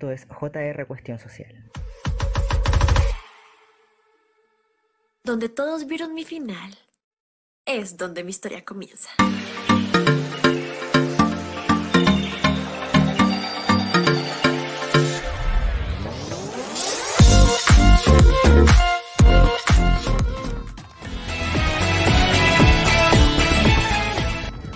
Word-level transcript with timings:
Esto 0.00 0.12
es 0.12 0.26
JR 0.30 0.86
Cuestión 0.86 1.18
Social. 1.18 1.70
Donde 5.22 5.50
todos 5.50 5.86
vieron 5.86 6.14
mi 6.14 6.24
final, 6.24 6.74
es 7.66 7.98
donde 7.98 8.24
mi 8.24 8.30
historia 8.30 8.64
comienza. 8.64 9.10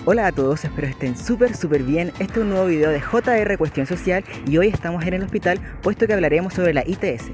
Hola 0.07 0.27
a 0.27 0.33
todos, 0.33 0.63
espero 0.67 0.87
estén 0.87 1.17
súper 1.17 1.57
súper 1.57 1.83
bien. 1.83 2.09
Este 2.19 2.35
es 2.35 2.37
un 2.37 2.51
nuevo 2.51 2.67
video 2.67 2.91
de 2.91 3.01
JR 3.01 3.57
Cuestión 3.57 3.87
Social 3.87 4.23
y 4.47 4.59
hoy 4.59 4.69
estamos 4.69 5.03
en 5.07 5.15
el 5.15 5.23
hospital 5.23 5.59
puesto 5.81 6.07
que 6.07 6.13
hablaremos 6.13 6.53
sobre 6.53 6.75
la 6.75 6.87
ITS. 6.87 7.31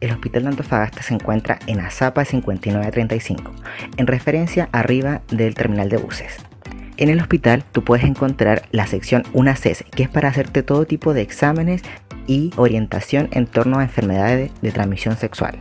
El 0.00 0.10
hospital 0.10 0.42
de 0.42 0.48
Antofagasta 0.48 1.02
se 1.02 1.14
encuentra 1.14 1.60
en 1.68 1.78
Azapa 1.78 2.24
5935, 2.24 3.52
en 3.98 4.06
referencia 4.08 4.68
arriba 4.72 5.22
del 5.28 5.54
terminal 5.54 5.88
de 5.88 5.98
buses. 5.98 6.38
En 6.96 7.08
el 7.08 7.20
hospital 7.20 7.62
tú 7.70 7.84
puedes 7.84 8.04
encontrar 8.04 8.62
la 8.72 8.88
sección 8.88 9.22
UNACES, 9.32 9.84
que 9.92 10.02
es 10.02 10.08
para 10.08 10.28
hacerte 10.28 10.64
todo 10.64 10.86
tipo 10.86 11.14
de 11.14 11.22
exámenes 11.22 11.82
y 12.26 12.50
orientación 12.56 13.28
en 13.30 13.46
torno 13.46 13.78
a 13.78 13.84
enfermedades 13.84 14.50
de 14.60 14.72
transmisión 14.72 15.16
sexual. 15.16 15.60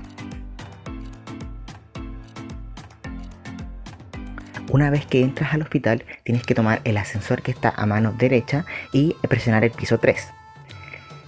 Una 4.72 4.90
vez 4.90 5.06
que 5.06 5.22
entras 5.22 5.54
al 5.54 5.62
hospital, 5.62 6.04
tienes 6.24 6.44
que 6.44 6.56
tomar 6.56 6.82
el 6.84 6.98
ascensor 6.98 7.42
que 7.42 7.52
está 7.52 7.70
a 7.70 7.86
mano 7.86 8.14
derecha 8.18 8.66
y 8.92 9.16
presionar 9.28 9.64
el 9.64 9.72
piso 9.72 10.00
3. 10.00 10.30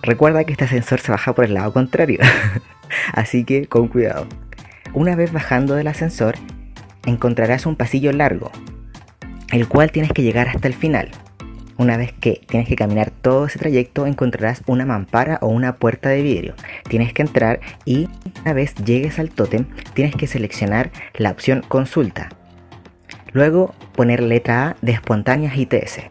Recuerda 0.02 0.44
que 0.44 0.54
este 0.54 0.66
ascensor 0.66 1.00
se 1.00 1.12
baja 1.12 1.34
por 1.34 1.46
el 1.46 1.54
lado 1.54 1.72
contrario, 1.74 2.20
así 3.14 3.44
que 3.44 3.68
con 3.68 3.88
cuidado. 3.88 4.28
Una 4.94 5.16
vez 5.16 5.32
bajando 5.32 5.76
del 5.76 5.88
ascensor, 5.88 6.36
encontrarás 7.06 7.66
un 7.66 7.76
pasillo 7.76 8.12
largo, 8.12 8.52
el 9.52 9.68
cual 9.68 9.92
tienes 9.92 10.12
que 10.12 10.24
llegar 10.24 10.50
hasta 10.50 10.68
el 10.68 10.74
final. 10.74 11.12
Una 11.78 11.96
vez 11.96 12.12
que 12.12 12.42
tienes 12.48 12.68
que 12.68 12.76
caminar 12.76 13.12
todo 13.12 13.46
ese 13.46 13.60
trayecto, 13.60 14.08
encontrarás 14.08 14.64
una 14.66 14.86
mampara 14.86 15.38
o 15.42 15.48
una 15.48 15.76
puerta 15.76 16.10
de 16.10 16.24
vidrio. 16.24 16.56
Tienes 16.90 17.14
que 17.14 17.22
entrar 17.22 17.60
y 17.86 18.10
una 18.42 18.54
vez 18.54 18.74
llegues 18.76 19.20
al 19.20 19.30
tótem, 19.30 19.66
tienes 19.94 20.16
que 20.16 20.26
seleccionar 20.26 20.90
la 21.14 21.30
opción 21.30 21.64
consulta. 21.68 22.30
Luego 23.38 23.76
poner 23.94 24.24
letra 24.24 24.70
A 24.70 24.76
de 24.82 24.94
espontáneas 24.94 25.56
ITS. 25.56 26.10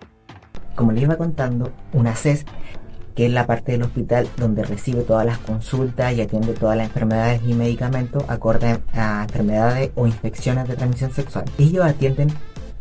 Como 0.76 0.92
les 0.92 1.02
iba 1.02 1.16
contando, 1.16 1.72
una 1.92 2.14
CES, 2.14 2.46
que 3.16 3.26
es 3.26 3.32
la 3.32 3.48
parte 3.48 3.72
del 3.72 3.82
hospital 3.82 4.28
donde 4.36 4.62
recibe 4.62 5.02
todas 5.02 5.26
las 5.26 5.38
consultas 5.38 6.14
y 6.14 6.20
atiende 6.20 6.52
todas 6.52 6.76
las 6.76 6.86
enfermedades 6.86 7.42
y 7.44 7.54
medicamentos 7.54 8.22
acorde 8.28 8.78
a 8.92 9.24
enfermedades 9.24 9.90
o 9.96 10.06
infecciones 10.06 10.68
de 10.68 10.76
transmisión 10.76 11.10
sexual. 11.10 11.46
Ellos 11.58 11.84
atienden 11.84 12.28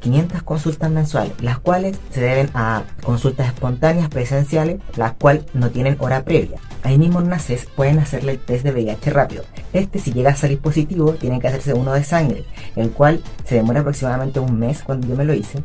500 0.06 0.44
consultas 0.44 0.92
mensuales, 0.92 1.34
las 1.42 1.58
cuales 1.58 1.98
se 2.12 2.22
deben 2.22 2.52
a 2.54 2.84
consultas 3.04 3.48
espontáneas 3.48 4.08
presenciales, 4.08 4.80
las 4.98 5.14
cuales 5.14 5.46
no 5.56 5.72
tienen 5.72 5.98
hora 6.00 6.24
previa. 6.24 6.60
Ahí 6.84 7.00
mismo 7.00 7.22
en 7.22 7.30
NACES 7.30 7.66
pueden 7.76 7.98
hacerle 7.98 8.34
el 8.34 8.40
test 8.40 8.64
de 8.64 8.72
VIH 8.72 9.10
rápido. 9.10 9.44
Este, 9.74 9.98
si 9.98 10.14
llega 10.14 10.30
a 10.30 10.36
salir 10.36 10.60
positivo, 10.60 11.14
tiene 11.14 11.40
que 11.40 11.48
hacerse 11.48 11.74
uno 11.74 11.92
de 11.92 12.04
sangre, 12.04 12.46
el 12.76 12.92
cual 12.92 13.24
se 13.46 13.56
demora 13.56 13.80
aproximadamente 13.80 14.40
un 14.40 14.60
mes 14.60 14.84
cuando 14.84 15.08
yo 15.08 15.16
me 15.16 15.26
lo 15.26 15.34
hice. 15.34 15.64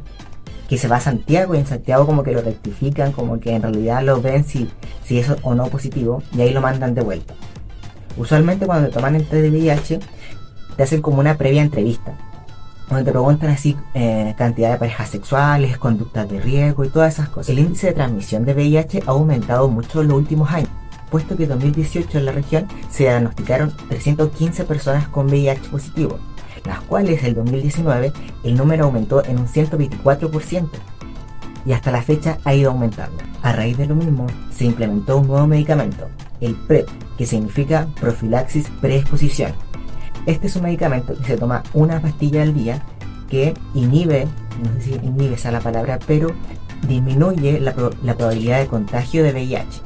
Que 0.70 0.78
se 0.78 0.88
va 0.88 0.96
a 0.96 1.00
Santiago 1.00 1.54
y 1.54 1.58
en 1.58 1.66
Santiago 1.66 2.06
como 2.06 2.22
que 2.22 2.32
lo 2.32 2.40
rectifican, 2.40 3.12
como 3.12 3.40
que 3.40 3.54
en 3.54 3.60
realidad 3.60 4.02
lo 4.02 4.22
ven 4.22 4.44
si, 4.44 4.70
si 5.04 5.18
es 5.18 5.30
o 5.42 5.54
no 5.54 5.66
positivo 5.66 6.22
y 6.34 6.40
ahí 6.40 6.54
lo 6.54 6.62
mandan 6.62 6.94
de 6.94 7.02
vuelta. 7.02 7.34
Usualmente 8.16 8.64
cuando 8.64 8.88
te 8.88 8.94
toman 8.94 9.16
el 9.16 9.26
test 9.26 9.42
de 9.42 9.50
VIH, 9.50 10.00
te 10.78 10.82
hacen 10.82 11.02
como 11.02 11.20
una 11.20 11.36
previa 11.36 11.60
entrevista 11.60 12.16
donde 12.90 13.04
te 13.04 13.12
preguntan 13.12 13.50
así 13.50 13.76
eh, 13.94 14.34
cantidad 14.36 14.72
de 14.72 14.78
parejas 14.78 15.08
sexuales, 15.08 15.78
conductas 15.78 16.28
de 16.28 16.40
riesgo 16.40 16.84
y 16.84 16.88
todas 16.88 17.14
esas 17.14 17.28
cosas. 17.28 17.50
El 17.50 17.60
índice 17.60 17.88
de 17.88 17.92
transmisión 17.92 18.44
de 18.44 18.52
VIH 18.52 19.04
ha 19.06 19.10
aumentado 19.10 19.68
mucho 19.68 20.02
en 20.02 20.08
los 20.08 20.18
últimos 20.18 20.50
años, 20.50 20.70
puesto 21.10 21.36
que 21.36 21.44
en 21.44 21.50
2018 21.50 22.18
en 22.18 22.24
la 22.24 22.32
región 22.32 22.66
se 22.90 23.04
diagnosticaron 23.04 23.72
315 23.88 24.64
personas 24.64 25.08
con 25.08 25.26
VIH 25.26 25.70
positivo, 25.70 26.18
las 26.64 26.80
cuales 26.82 27.22
en 27.22 27.34
2019 27.34 28.12
el 28.42 28.56
número 28.56 28.86
aumentó 28.86 29.24
en 29.24 29.38
un 29.38 29.46
124% 29.46 30.68
y 31.64 31.72
hasta 31.72 31.92
la 31.92 32.02
fecha 32.02 32.38
ha 32.44 32.54
ido 32.54 32.70
aumentando. 32.70 33.22
A 33.42 33.52
raíz 33.52 33.78
de 33.78 33.86
lo 33.86 33.94
mismo, 33.94 34.26
se 34.50 34.64
implementó 34.64 35.18
un 35.18 35.28
nuevo 35.28 35.46
medicamento, 35.46 36.08
el 36.40 36.56
PrEP, 36.56 36.88
que 37.16 37.26
significa 37.26 37.86
profilaxis 38.00 38.68
preexposición 38.80 39.52
este 40.26 40.46
es 40.46 40.56
un 40.56 40.62
medicamento 40.62 41.16
que 41.16 41.24
se 41.24 41.36
toma 41.36 41.62
una 41.72 42.00
pastilla 42.00 42.42
al 42.42 42.54
día 42.54 42.82
que 43.28 43.54
inhibe, 43.74 44.26
no 44.62 44.72
sé 44.74 44.80
si 44.80 44.94
inhibe 44.94 45.34
esa 45.34 45.50
la 45.50 45.60
palabra, 45.60 45.98
pero 46.06 46.30
disminuye 46.86 47.60
la, 47.60 47.72
probabilidad 47.72 48.60
de 48.60 48.66
contagio 48.66 49.22
de 49.22 49.32
VIH. 49.32 49.82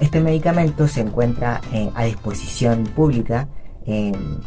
Este 0.00 0.20
medicamento 0.20 0.86
se 0.86 1.00
encuentra 1.00 1.60
eh, 1.72 1.90
a 1.94 2.04
disposición 2.04 2.84
pública, 2.84 3.48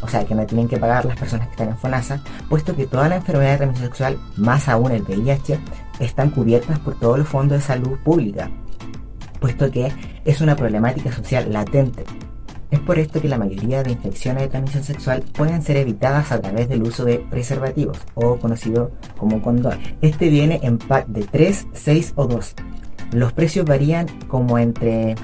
o 0.01 0.07
sea 0.07 0.23
que 0.23 0.35
no 0.35 0.45
tienen 0.45 0.67
que 0.67 0.77
pagar 0.77 1.03
las 1.03 1.17
personas 1.17 1.47
que 1.47 1.53
están 1.53 1.69
en 1.69 1.77
FONASA, 1.77 2.21
puesto 2.47 2.75
que 2.75 2.85
toda 2.85 3.09
la 3.09 3.15
enfermedad 3.15 3.53
de 3.53 3.57
transmisión 3.57 3.89
sexual, 3.89 4.19
más 4.37 4.69
aún 4.69 4.91
el 4.91 5.01
VIH, 5.01 5.59
están 5.99 6.29
cubiertas 6.29 6.77
por 6.79 6.97
todos 6.99 7.17
los 7.17 7.27
fondos 7.27 7.57
de 7.57 7.63
salud 7.63 7.97
pública, 8.03 8.51
puesto 9.39 9.71
que 9.71 9.91
es 10.25 10.41
una 10.41 10.55
problemática 10.55 11.11
social 11.11 11.51
latente. 11.51 12.03
Es 12.71 12.79
por 12.79 12.97
esto 12.97 13.21
que 13.21 13.27
la 13.27 13.37
mayoría 13.37 13.83
de 13.83 13.91
infecciones 13.91 14.43
de 14.43 14.49
transmisión 14.49 14.83
sexual 14.83 15.23
pueden 15.33 15.61
ser 15.61 15.75
evitadas 15.75 16.31
a 16.31 16.39
través 16.39 16.69
del 16.69 16.83
uso 16.83 17.03
de 17.03 17.19
preservativos, 17.19 17.99
o 18.15 18.37
conocido 18.37 18.91
como 19.17 19.41
condón. 19.41 19.77
Este 20.01 20.29
viene 20.29 20.61
en 20.63 20.77
pack 20.77 21.07
de 21.07 21.23
3, 21.23 21.67
6 21.73 22.13
o 22.15 22.27
2. 22.27 22.55
Los 23.11 23.33
precios 23.33 23.65
varían 23.65 24.07
como 24.29 24.57
entre 24.57 25.15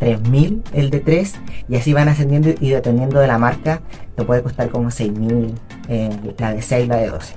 3.000 0.00 0.62
el 0.72 0.90
de 0.90 1.00
3 1.00 1.34
y 1.68 1.76
así 1.76 1.92
van 1.92 2.08
ascendiendo 2.08 2.50
y 2.60 2.70
dependiendo 2.70 3.18
de 3.18 3.26
la 3.26 3.38
marca 3.38 3.82
te 4.16 4.24
puede 4.24 4.42
costar 4.42 4.70
como 4.70 4.88
6.000 4.88 5.52
eh, 5.88 6.34
la 6.38 6.54
de 6.54 6.62
6 6.62 6.88
la 6.88 6.96
de 6.96 7.08
12. 7.08 7.34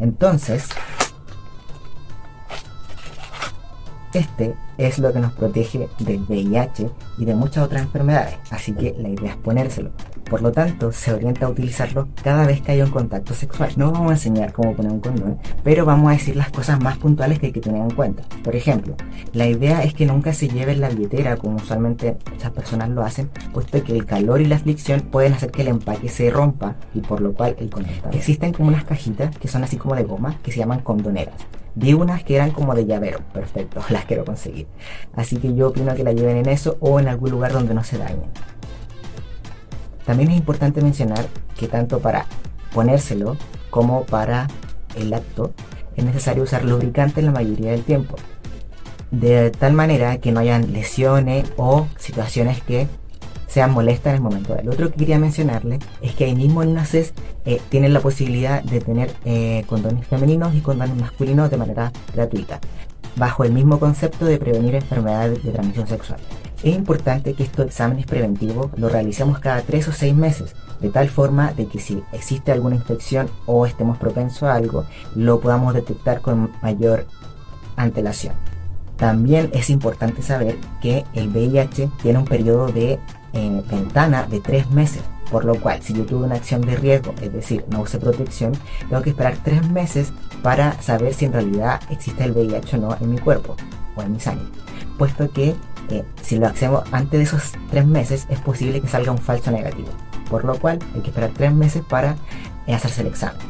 Entonces, 0.00 0.68
este 4.18 4.54
es 4.76 4.98
lo 4.98 5.12
que 5.12 5.20
nos 5.20 5.32
protege 5.32 5.88
del 5.98 6.24
VIH 6.28 6.90
y 7.18 7.24
de 7.24 7.34
muchas 7.34 7.64
otras 7.64 7.82
enfermedades, 7.82 8.36
así 8.50 8.72
que 8.72 8.94
la 8.98 9.08
idea 9.08 9.30
es 9.30 9.36
ponérselo. 9.36 9.90
Por 10.28 10.42
lo 10.42 10.52
tanto, 10.52 10.92
se 10.92 11.12
orienta 11.12 11.46
a 11.46 11.48
utilizarlo 11.48 12.08
cada 12.22 12.46
vez 12.46 12.60
que 12.60 12.72
haya 12.72 12.84
un 12.84 12.90
contacto 12.90 13.34
sexual. 13.34 13.72
No 13.76 13.90
vamos 13.90 14.10
a 14.10 14.14
enseñar 14.14 14.52
cómo 14.52 14.74
poner 14.74 14.92
un 14.92 15.00
condón, 15.00 15.38
pero 15.64 15.86
vamos 15.86 16.08
a 16.08 16.12
decir 16.12 16.36
las 16.36 16.50
cosas 16.50 16.80
más 16.80 16.98
puntuales 16.98 17.38
que 17.38 17.46
hay 17.46 17.52
que 17.52 17.60
tener 17.60 17.80
en 17.80 17.90
cuenta. 17.90 18.24
Por 18.44 18.54
ejemplo, 18.54 18.94
la 19.32 19.46
idea 19.46 19.82
es 19.82 19.94
que 19.94 20.06
nunca 20.06 20.34
se 20.34 20.48
lleve 20.48 20.72
en 20.72 20.80
la 20.80 20.90
billetera 20.90 21.36
como 21.36 21.56
usualmente 21.56 22.16
muchas 22.30 22.50
personas 22.52 22.90
lo 22.90 23.02
hacen, 23.02 23.30
puesto 23.52 23.82
que 23.82 23.92
el 23.92 24.04
calor 24.04 24.40
y 24.40 24.46
la 24.46 24.56
aflicción 24.56 25.00
pueden 25.00 25.32
hacer 25.32 25.50
que 25.50 25.62
el 25.62 25.68
empaque 25.68 26.08
se 26.08 26.30
rompa 26.30 26.76
y 26.94 27.00
por 27.00 27.20
lo 27.20 27.32
cual 27.32 27.56
el 27.58 27.70
condón. 27.70 27.88
Existen 28.12 28.52
como 28.52 28.68
unas 28.68 28.84
cajitas 28.84 29.36
que 29.38 29.48
son 29.48 29.64
así 29.64 29.76
como 29.76 29.94
de 29.94 30.04
goma 30.04 30.36
que 30.42 30.52
se 30.52 30.58
llaman 30.58 30.80
condoneras. 30.80 31.34
Vi 31.74 31.94
unas 31.94 32.24
que 32.24 32.34
eran 32.34 32.50
como 32.50 32.74
de 32.74 32.86
llavero, 32.86 33.20
perfecto, 33.32 33.80
las 33.90 34.04
quiero 34.04 34.24
conseguir. 34.24 34.66
Así 35.14 35.36
que 35.36 35.54
yo 35.54 35.68
opino 35.68 35.94
que 35.94 36.04
la 36.04 36.12
lleven 36.12 36.36
en 36.38 36.48
eso 36.48 36.76
o 36.80 36.98
en 36.98 37.08
algún 37.08 37.30
lugar 37.30 37.52
donde 37.52 37.72
no 37.72 37.84
se 37.84 37.98
dañen. 37.98 38.30
También 40.08 40.30
es 40.30 40.38
importante 40.38 40.80
mencionar 40.80 41.26
que 41.54 41.68
tanto 41.68 41.98
para 41.98 42.24
ponérselo 42.72 43.36
como 43.68 44.06
para 44.06 44.48
el 44.96 45.12
acto 45.12 45.52
es 45.96 46.02
necesario 46.02 46.44
usar 46.44 46.64
lubricante 46.64 47.20
la 47.20 47.30
mayoría 47.30 47.72
del 47.72 47.82
tiempo. 47.82 48.16
De 49.10 49.50
tal 49.50 49.74
manera 49.74 50.16
que 50.16 50.32
no 50.32 50.40
hayan 50.40 50.72
lesiones 50.72 51.52
o 51.58 51.88
situaciones 51.98 52.62
que 52.62 52.86
sean 53.48 53.70
molestas 53.70 54.12
en 54.12 54.16
el 54.16 54.22
momento. 54.22 54.56
Lo 54.64 54.72
otro 54.72 54.90
que 54.90 54.96
quería 54.96 55.18
mencionarle 55.18 55.78
es 56.00 56.14
que 56.14 56.24
ahí 56.24 56.34
mismo 56.34 56.62
en 56.62 56.72
NACES 56.72 57.12
eh, 57.44 57.60
tienen 57.68 57.92
la 57.92 58.00
posibilidad 58.00 58.62
de 58.62 58.80
tener 58.80 59.12
eh, 59.26 59.64
condones 59.66 60.06
femeninos 60.06 60.54
y 60.54 60.60
condones 60.60 60.96
masculinos 60.96 61.50
de 61.50 61.58
manera 61.58 61.92
gratuita, 62.14 62.60
bajo 63.16 63.44
el 63.44 63.52
mismo 63.52 63.78
concepto 63.78 64.24
de 64.24 64.38
prevenir 64.38 64.74
enfermedades 64.74 65.44
de 65.44 65.52
transmisión 65.52 65.86
sexual. 65.86 66.18
Es 66.62 66.74
importante 66.74 67.34
que 67.34 67.44
estos 67.44 67.66
exámenes 67.66 68.06
preventivos 68.06 68.70
los 68.76 68.90
realicemos 68.90 69.38
cada 69.38 69.62
3 69.62 69.88
o 69.88 69.92
6 69.92 70.14
meses, 70.14 70.54
de 70.80 70.90
tal 70.90 71.08
forma 71.08 71.52
de 71.52 71.66
que 71.66 71.78
si 71.78 72.02
existe 72.12 72.50
alguna 72.50 72.76
infección 72.76 73.28
o 73.46 73.64
estemos 73.64 73.98
propensos 73.98 74.44
a 74.44 74.54
algo, 74.54 74.84
lo 75.14 75.40
podamos 75.40 75.74
detectar 75.74 76.20
con 76.20 76.50
mayor 76.62 77.06
antelación. 77.76 78.34
También 78.96 79.50
es 79.52 79.70
importante 79.70 80.22
saber 80.22 80.56
que 80.82 81.04
el 81.14 81.28
VIH 81.28 81.88
tiene 82.02 82.18
un 82.18 82.24
periodo 82.24 82.66
de 82.66 82.98
en 83.32 83.66
ventana 83.68 84.24
de 84.24 84.40
tres 84.40 84.70
meses. 84.70 85.02
Por 85.30 85.44
lo 85.44 85.60
cual, 85.60 85.82
si 85.82 85.92
yo 85.92 86.06
tuve 86.06 86.24
una 86.24 86.36
acción 86.36 86.62
de 86.62 86.74
riesgo, 86.74 87.14
es 87.20 87.32
decir, 87.32 87.64
no 87.68 87.82
use 87.82 87.98
protección, 87.98 88.52
tengo 88.88 89.02
que 89.02 89.10
esperar 89.10 89.36
tres 89.44 89.68
meses 89.70 90.12
para 90.42 90.80
saber 90.80 91.12
si 91.12 91.26
en 91.26 91.34
realidad 91.34 91.80
existe 91.90 92.24
el 92.24 92.32
VIH 92.32 92.76
o 92.76 92.80
no 92.80 92.96
en 92.98 93.10
mi 93.10 93.18
cuerpo 93.18 93.54
o 93.94 94.02
en 94.02 94.12
mi 94.12 94.20
sangre. 94.20 94.46
Puesto 94.96 95.30
que 95.30 95.54
si 96.22 96.38
lo 96.38 96.46
hacemos 96.46 96.84
antes 96.92 97.18
de 97.18 97.24
esos 97.24 97.52
tres 97.70 97.86
meses, 97.86 98.26
es 98.28 98.40
posible 98.40 98.80
que 98.80 98.88
salga 98.88 99.12
un 99.12 99.18
falso 99.18 99.50
negativo. 99.50 99.88
Por 100.30 100.44
lo 100.44 100.58
cual 100.58 100.78
hay 100.94 101.00
que 101.00 101.08
esperar 101.08 101.30
tres 101.34 101.52
meses 101.52 101.82
para 101.88 102.16
eh, 102.66 102.74
hacerse 102.74 103.02
el 103.02 103.08
examen. 103.08 103.40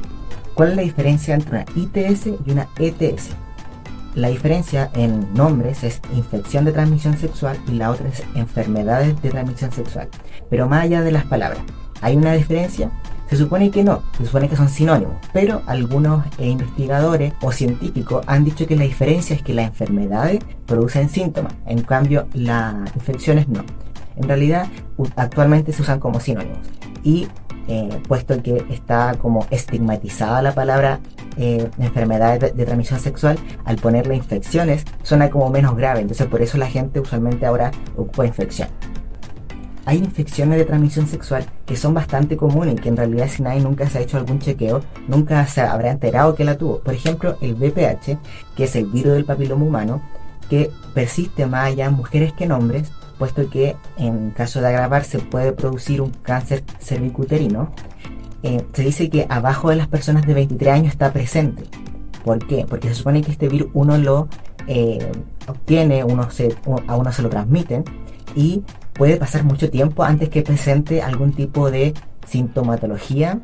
¿Cuál 0.55 0.70
es 0.70 0.76
la 0.76 0.82
diferencia 0.82 1.35
entre 1.35 1.50
una 1.50 1.64
ITS 1.75 2.26
y 2.26 2.50
una 2.50 2.69
ETS? 2.79 3.31
La 4.14 4.29
diferencia 4.29 4.90
en 4.94 5.32
nombres 5.35 5.85
es 5.85 6.00
infección 6.12 6.64
de 6.64 6.73
transmisión 6.73 7.17
sexual 7.17 7.58
y 7.69 7.73
la 7.73 7.90
otra 7.90 8.08
es 8.08 8.25
enfermedades 8.35 9.20
de 9.23 9.31
transmisión 9.31 9.70
sexual. 9.70 10.08
Pero 10.50 10.69
más 10.69 10.85
allá 10.85 11.02
de 11.02 11.12
las 11.12 11.25
palabras, 11.26 11.61
¿hay 12.00 12.17
una 12.17 12.32
diferencia? 12.32 12.90
Se 13.29 13.37
supone 13.37 13.71
que 13.71 13.85
no, 13.85 14.03
se 14.17 14.25
supone 14.25 14.49
que 14.49 14.57
son 14.57 14.71
sinónimos, 14.71 15.17
pero 15.35 15.63
algunos 15.67 16.25
eh, 16.39 16.49
investigadores 16.49 17.35
o 17.43 17.53
científicos 17.53 18.25
han 18.27 18.45
dicho 18.45 18.67
que 18.67 18.75
la 18.75 18.85
diferencia 18.85 19.37
es 19.37 19.43
que 19.43 19.53
las 19.53 19.67
enfermedades 19.67 20.41
producen 20.67 21.11
síntomas, 21.11 21.55
en 21.67 21.83
cambio 21.83 22.27
las 22.33 22.75
infecciones 22.95 23.47
no. 23.49 23.65
En 24.17 24.27
realidad 24.27 24.67
actualmente 25.17 25.73
se 25.73 25.83
usan 25.83 26.01
como 26.01 26.21
sinónimos 26.21 26.59
y 27.05 27.29
eh, 27.69 28.01
puesto 28.09 28.43
que 28.43 28.65
está 28.71 29.15
como 29.21 29.47
estigmatizada 29.51 30.41
la 30.41 30.55
palabra 30.55 31.01
eh, 31.37 31.69
enfermedades 31.79 32.57
de, 32.57 32.65
transmisión 32.65 32.99
sexual, 32.99 33.39
al 33.65 33.77
ponerle 33.77 34.17
infecciones 34.17 34.85
suena 35.03 35.29
como 35.29 35.51
menos 35.51 35.77
grave, 35.77 36.01
entonces 36.01 36.27
por 36.27 36.41
eso 36.41 36.57
la 36.57 36.67
gente 36.67 36.99
usualmente 36.99 37.45
ahora 37.45 37.71
ocupa 37.95 38.27
infección. 38.27 38.69
Hay 39.88 39.96
infecciones 39.96 40.58
de 40.58 40.67
transmisión 40.67 41.06
sexual 41.06 41.46
que 41.64 41.75
son 41.75 41.94
bastante 41.94 42.37
comunes 42.37 42.75
y 42.75 42.79
que 42.79 42.90
en 42.90 42.99
realidad 42.99 43.26
si 43.26 43.43
nadie 43.43 43.62
nunca 43.62 43.88
se 43.88 43.96
ha 43.96 44.00
hecho 44.02 44.19
algún 44.19 44.38
chequeo, 44.38 44.82
nunca 45.06 45.46
se 45.46 45.62
habrá 45.62 45.90
enterado 45.90 46.35
que 46.35 46.44
la 46.44 46.58
tuvo. 46.58 46.81
Por 46.81 46.93
ejemplo, 46.93 47.38
el 47.40 47.55
VPH, 47.55 48.19
que 48.55 48.64
es 48.64 48.76
el 48.76 48.85
virus 48.85 49.14
del 49.14 49.25
papiloma 49.25 49.64
humano, 49.64 50.02
que 50.50 50.70
persiste 50.93 51.46
más 51.46 51.69
allá 51.69 51.87
en 51.87 51.94
mujeres 51.94 52.35
que 52.35 52.44
en 52.44 52.52
hombres, 52.52 52.93
puesto 53.19 53.49
que 53.49 53.76
en 53.96 54.31
caso 54.32 54.61
de 54.61 54.67
agravarse 54.67 55.20
puede 55.20 55.52
producir 55.52 56.02
un 56.02 56.11
cáncer 56.11 56.64
cervicuterino 56.81 57.73
eh, 58.43 58.62
se 58.75 58.82
dice 58.82 59.08
que 59.08 59.26
abajo 59.31 59.70
de 59.70 59.76
las 59.76 59.88
personas 59.88 60.26
de 60.26 60.35
23 60.35 60.75
años 60.75 60.93
está 60.93 61.14
presente. 61.14 61.64
¿Por 62.25 62.46
qué? 62.46 62.67
Porque 62.69 62.88
se 62.88 62.94
supone 62.94 63.23
que 63.23 63.32
este 63.32 63.49
virus 63.49 63.70
uno 63.73 63.96
lo 63.96 64.29
eh, 64.67 65.11
obtiene, 65.46 66.05
uno 66.05 66.31
se, 66.31 66.55
a 66.87 66.96
uno 66.96 67.11
se 67.11 67.23
lo 67.23 67.31
transmiten 67.31 67.85
y 68.37 68.62
puede 68.99 69.17
pasar 69.17 69.45
mucho 69.45 69.71
tiempo 69.71 70.03
antes 70.03 70.29
que 70.29 70.43
presente 70.43 71.00
algún 71.00 71.33
tipo 71.33 71.71
de 71.71 71.95
sintomatología 72.27 73.39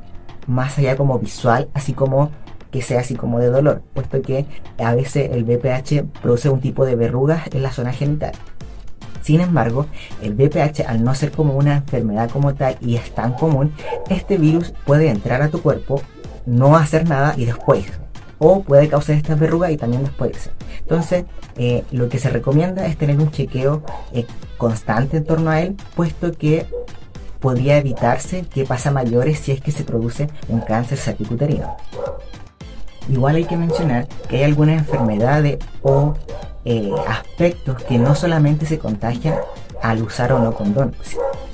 más 0.46 0.76
allá 0.78 0.96
como 0.96 1.18
visual, 1.18 1.70
así 1.72 1.94
como 1.94 2.30
que 2.70 2.82
sea 2.82 3.00
así 3.00 3.14
como 3.14 3.38
de 3.38 3.46
dolor, 3.46 3.82
puesto 3.94 4.20
que 4.20 4.46
a 4.78 4.94
veces 4.94 5.30
el 5.32 5.44
BPH 5.44 6.20
produce 6.20 6.50
un 6.50 6.60
tipo 6.60 6.84
de 6.84 6.96
verrugas 6.96 7.46
en 7.54 7.62
la 7.62 7.70
zona 7.70 7.92
genital. 7.92 8.32
Sin 9.22 9.40
embargo, 9.40 9.86
el 10.20 10.34
VPH 10.34 10.80
al 10.86 11.02
no 11.02 11.14
ser 11.14 11.30
como 11.30 11.56
una 11.56 11.76
enfermedad 11.76 12.28
como 12.30 12.54
tal 12.54 12.76
y 12.80 12.96
es 12.96 13.14
tan 13.14 13.32
común, 13.34 13.72
este 14.10 14.36
virus 14.36 14.74
puede 14.84 15.08
entrar 15.08 15.40
a 15.40 15.48
tu 15.48 15.62
cuerpo, 15.62 16.02
no 16.44 16.76
hacer 16.76 17.08
nada 17.08 17.34
y 17.38 17.46
después 17.46 17.86
o 18.44 18.62
puede 18.62 18.88
causar 18.88 19.16
estas 19.16 19.38
verrugas 19.38 19.70
y 19.70 19.78
también 19.78 20.04
después. 20.04 20.50
Entonces, 20.80 21.24
eh, 21.56 21.82
lo 21.92 22.10
que 22.10 22.18
se 22.18 22.28
recomienda 22.28 22.86
es 22.86 22.98
tener 22.98 23.16
un 23.18 23.30
chequeo 23.30 23.82
eh, 24.12 24.26
constante 24.58 25.16
en 25.16 25.24
torno 25.24 25.50
a 25.50 25.62
él, 25.62 25.76
puesto 25.96 26.30
que 26.32 26.66
podría 27.40 27.78
evitarse 27.78 28.42
que 28.42 28.66
pasa 28.66 28.90
mayores 28.90 29.38
si 29.38 29.52
es 29.52 29.62
que 29.62 29.70
se 29.70 29.84
produce 29.84 30.28
un 30.48 30.60
cáncer 30.60 30.98
cervicuterino. 30.98 31.74
Igual 33.08 33.36
hay 33.36 33.44
que 33.44 33.56
mencionar 33.56 34.08
que 34.28 34.36
hay 34.36 34.42
algunas 34.42 34.78
enfermedades 34.78 35.58
o 35.82 36.14
eh, 36.66 36.90
aspectos 37.08 37.82
que 37.84 37.98
no 37.98 38.14
solamente 38.14 38.66
se 38.66 38.78
contagian 38.78 39.36
al 39.84 40.02
usar 40.02 40.32
o 40.32 40.38
no 40.38 40.54
condón, 40.54 40.94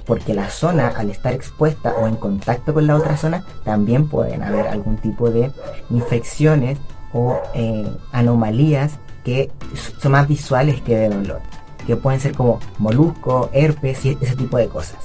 porque 0.06 0.34
la 0.34 0.48
zona 0.50 0.88
al 0.88 1.10
estar 1.10 1.34
expuesta 1.34 1.92
o 2.00 2.06
en 2.06 2.14
contacto 2.14 2.72
con 2.72 2.86
la 2.86 2.94
otra 2.94 3.16
zona 3.16 3.44
también 3.64 4.08
pueden 4.08 4.44
haber 4.44 4.68
algún 4.68 4.98
tipo 4.98 5.30
de 5.30 5.50
infecciones 5.90 6.78
o 7.12 7.36
eh, 7.54 7.92
anomalías 8.12 9.00
que 9.24 9.50
son 9.98 10.12
más 10.12 10.28
visuales 10.28 10.80
que 10.80 10.96
de 10.96 11.08
dolor, 11.08 11.40
que 11.88 11.96
pueden 11.96 12.20
ser 12.20 12.32
como 12.32 12.60
molusco, 12.78 13.50
herpes 13.52 14.04
y 14.04 14.16
ese 14.20 14.36
tipo 14.36 14.58
de 14.58 14.68
cosas. 14.68 15.00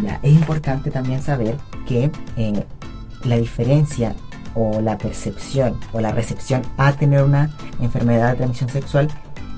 Ya, 0.00 0.20
es 0.22 0.32
importante 0.32 0.92
también 0.92 1.20
saber 1.20 1.56
que 1.84 2.12
eh, 2.36 2.64
la 3.24 3.36
diferencia 3.38 4.14
o 4.54 4.80
la 4.80 4.96
percepción 4.98 5.76
o 5.92 6.00
la 6.00 6.12
recepción 6.12 6.62
a 6.76 6.92
tener 6.92 7.24
una 7.24 7.50
enfermedad 7.80 8.30
de 8.30 8.36
transmisión 8.36 8.70
sexual 8.70 9.08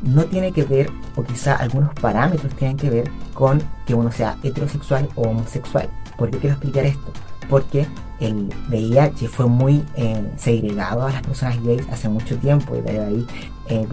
no 0.03 0.25
tiene 0.25 0.53
que 0.53 0.65
ver, 0.65 0.91
o 1.17 1.23
quizá 1.23 1.57
algunos 1.57 1.95
parámetros 1.95 2.55
tienen 2.55 2.77
que 2.77 2.91
ver 2.91 3.11
con 3.35 3.63
que 3.87 3.95
uno 3.95 4.11
sea 4.13 4.37
heterosexual 4.43 5.09
o 5.15 5.23
homosexual. 5.23 5.89
¿Por 6.17 6.31
qué 6.31 6.39
quiero 6.39 6.55
explicar 6.55 6.87
esto? 6.87 7.13
Porque 7.49 7.87
el 8.21 8.53
VIH 8.69 9.29
fue 9.29 9.47
muy 9.47 9.85
eh, 9.97 10.31
segregado 10.37 11.07
a 11.07 11.13
las 11.13 11.23
personas 11.23 11.63
gays 11.63 11.89
hace 11.91 12.09
mucho 12.09 12.37
tiempo 12.39 12.77
y 12.77 12.83
de 12.83 12.99
ahí 12.99 13.27
eh, 13.69 13.87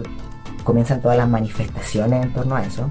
comienzan 0.64 1.00
todas 1.00 1.16
las 1.16 1.28
manifestaciones 1.28 2.26
en 2.26 2.32
torno 2.34 2.54
a 2.54 2.64
eso, 2.64 2.90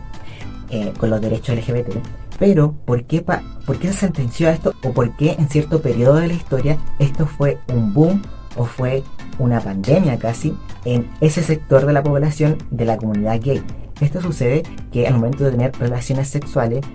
eh, 0.70 0.92
con 0.98 1.10
los 1.10 1.22
derechos 1.22 1.56
LGBT. 1.56 1.98
Pero, 2.40 2.74
¿por 2.86 3.04
qué, 3.06 3.22
¿por 3.22 3.80
qué 3.80 3.88
se 3.88 3.94
sentenció 3.94 4.50
a 4.50 4.52
esto? 4.52 4.74
¿O 4.84 4.92
por 4.92 5.16
qué 5.16 5.36
en 5.40 5.50
cierto 5.50 5.82
periodo 5.82 6.16
de 6.16 6.28
la 6.28 6.34
historia 6.34 6.78
esto 7.00 7.26
fue 7.26 7.60
un 7.74 7.94
boom 7.94 8.22
o 8.56 8.66
fue 8.66 9.04
una 9.40 9.60
pandemia 9.60 10.18
casi 10.18 10.56
en 10.86 11.10
ese 11.22 11.44
sector 11.44 11.86
de 11.86 11.94
la 11.94 12.04
población 12.04 12.58
de 12.72 12.86
la 12.86 12.98
comunidad 12.98 13.40
gay. 13.42 13.64
Esto 14.02 14.22
sucede 14.22 14.64
que 14.92 15.08
al 15.08 15.16
momento 15.16 15.44
de 15.44 15.52
tener 15.52 15.72
relaciones 15.80 16.28
sexuales 16.28 16.86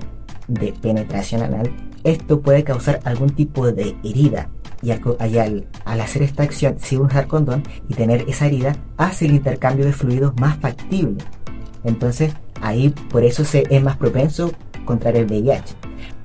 de 0.49 0.73
penetración 0.73 1.43
anal, 1.43 1.71
esto 2.05 2.41
puede 2.41 2.65
causar 2.65 3.01
algún 3.05 3.31
tipo 3.31 3.71
de 3.71 3.97
herida. 4.05 4.49
Y 4.83 4.91
al, 4.91 5.67
hacer 5.85 6.23
esta 6.23 6.43
acción 6.43 6.77
sin 6.81 7.03
usar 7.03 7.29
condón 7.29 7.63
y 7.89 7.95
tener 7.95 8.25
esa 8.29 8.47
herida, 8.47 8.75
hace 8.97 9.27
el 9.27 9.35
intercambio 9.35 9.85
de 9.85 9.93
fluidos 9.93 10.35
más 10.41 10.59
factible. 10.59 11.23
Entonces, 11.85 12.35
ahí 12.61 12.93
por 13.11 13.25
eso 13.25 13.45
se 13.45 13.65
es 13.71 13.83
más 13.83 13.97
propenso 13.97 14.51
contra 14.85 15.11
el 15.11 15.27
VIH. 15.27 15.77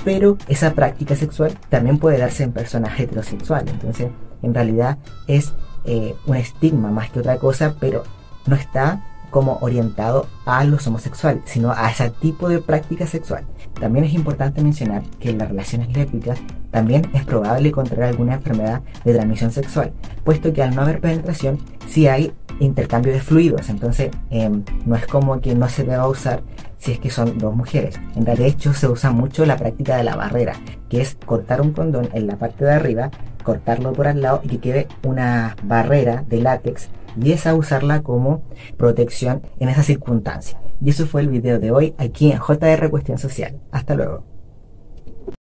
Pero 0.04 0.38
esa 0.48 0.74
práctica 0.74 1.16
sexual 1.16 1.58
también 1.70 2.00
puede 2.00 2.18
darse 2.18 2.44
en 2.44 2.52
personas 2.52 3.00
heterosexuales. 3.00 3.74
Entonces, 3.74 4.10
en 4.42 4.54
realidad 4.54 4.98
es 5.28 5.54
eh, 5.88 6.16
un 6.25 6.36
estigma 6.36 6.92
más 6.92 7.10
que 7.10 7.19
otra 7.19 7.38
cosa, 7.38 7.75
pero 7.80 8.04
no 8.45 8.56
está 8.56 9.04
como 9.30 9.57
orientado 9.62 10.28
a 10.45 10.63
los 10.63 10.88
homosexuales, 10.88 11.42
sino 11.45 11.72
a 11.72 11.89
ese 11.92 12.10
tipo 12.10 12.48
de 12.50 12.60
práctica 12.60 13.06
sexual. 13.07 13.45
También 13.80 14.06
es 14.06 14.13
importante 14.13 14.62
mencionar 14.62 15.03
que 15.20 15.29
en 15.29 15.38
las 15.38 15.50
relaciones 15.50 15.96
lésbicas 15.96 16.39
también 16.72 17.10
es 17.13 17.25
probable 17.25 17.72
contraer 17.72 18.10
alguna 18.10 18.36
enfermedad 18.36 18.82
de 19.03 19.13
transmisión 19.13 19.51
sexual, 19.51 19.91
puesto 20.24 20.53
que 20.53 20.63
al 20.63 20.75
no 20.75 20.82
haber 20.82 21.01
penetración 21.01 21.60
sí 21.88 22.08
hay 22.08 22.34
intercambio 22.60 23.13
de 23.13 23.20
fluidos, 23.20 23.70
entonces 23.70 24.12
em, 24.29 24.63
no 24.86 24.96
es 24.96 25.06
como 25.08 25.39
que 25.41 25.56
no 25.56 25.70
se 25.70 25.84
deba 25.84 26.08
usar 26.08 26.41
si 26.77 26.91
es 26.91 27.00
que 27.00 27.10
son 27.10 27.38
dos 27.38 27.56
mujeres. 27.56 28.00
En 28.15 28.25
realidad, 28.25 28.46
de 28.46 28.51
hecho, 28.51 28.74
se 28.74 28.88
usa 28.88 29.12
mucho 29.12 29.46
la 29.46 29.58
práctica 29.58 29.98
de 29.98 30.03
la 30.03 30.15
barrera, 30.15 30.53
que 30.89 31.01
es 31.01 31.17
cortar 31.25 31.62
un 31.62 31.74
condón 31.74 32.10
en 32.13 32.27
la 32.27 32.38
parte 32.38 32.65
de 32.65 32.72
arriba, 32.72 33.12
cortarlo 33.48 33.94
por 33.94 34.10
al 34.10 34.22
lado 34.22 34.42
y 34.44 34.50
que 34.50 34.60
quede 34.60 34.88
una 35.04 35.56
barrera 35.63 36.25
de 36.27 36.42
látex 36.42 36.89
y 37.18 37.32
esa 37.32 37.56
usarla 37.56 38.01
como 38.01 38.42
protección 38.75 39.42
en 39.60 39.70
esa 39.70 39.84
circunstancia. 39.84 40.60
Y 40.84 40.89
eso 40.89 41.06
fue 41.08 41.22
el 41.22 41.30
video 41.30 41.58
de 41.58 41.72
hoy 41.72 41.96
aquí 41.98 42.30
en 42.30 42.39
JR 42.39 42.89
Cuestión 42.89 43.18
Social. 43.18 43.58
Hasta 43.72 43.96
luego. 43.96 44.37